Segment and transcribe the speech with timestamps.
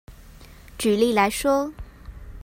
[0.79, 1.73] 舉例來說